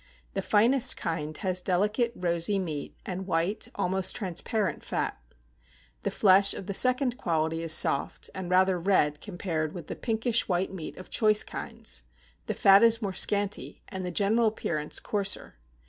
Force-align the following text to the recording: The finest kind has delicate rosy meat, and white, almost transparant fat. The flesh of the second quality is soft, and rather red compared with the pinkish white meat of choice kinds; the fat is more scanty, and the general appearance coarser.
The 0.33 0.41
finest 0.41 0.97
kind 0.97 1.37
has 1.45 1.61
delicate 1.61 2.11
rosy 2.15 2.57
meat, 2.57 2.95
and 3.05 3.27
white, 3.27 3.67
almost 3.75 4.15
transparant 4.15 4.81
fat. 4.83 5.15
The 6.01 6.09
flesh 6.09 6.55
of 6.55 6.65
the 6.65 6.73
second 6.73 7.19
quality 7.19 7.61
is 7.61 7.71
soft, 7.71 8.27
and 8.33 8.49
rather 8.49 8.79
red 8.79 9.21
compared 9.21 9.73
with 9.73 9.85
the 9.85 9.95
pinkish 9.95 10.47
white 10.47 10.73
meat 10.73 10.97
of 10.97 11.11
choice 11.11 11.43
kinds; 11.43 12.01
the 12.47 12.55
fat 12.55 12.81
is 12.81 13.03
more 13.03 13.13
scanty, 13.13 13.83
and 13.89 14.03
the 14.03 14.09
general 14.09 14.47
appearance 14.47 14.99
coarser. 14.99 15.59